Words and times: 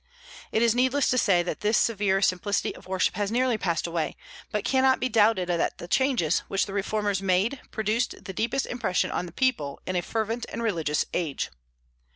It 0.51 0.63
is 0.63 0.73
needless 0.73 1.11
to 1.11 1.17
say 1.19 1.43
that 1.43 1.59
this 1.59 1.77
severe 1.77 2.23
simplicity 2.23 2.73
of 2.75 2.87
worship 2.87 3.13
has 3.17 3.31
nearly 3.31 3.55
passed 3.59 3.85
away, 3.85 4.15
but 4.49 4.57
it 4.61 4.65
cannot 4.65 4.99
be 4.99 5.09
doubted 5.09 5.47
that 5.49 5.77
the 5.77 5.87
changes 5.87 6.39
which 6.47 6.65
the 6.65 6.73
reformers 6.73 7.21
made 7.21 7.61
produced 7.69 8.25
the 8.25 8.33
deepest 8.33 8.65
impression 8.65 9.11
on 9.11 9.27
the 9.27 9.31
people 9.31 9.79
in 9.85 9.95
a 9.95 10.01
fervent 10.01 10.47
and 10.49 10.63
religious 10.63 11.05
age. 11.13 11.51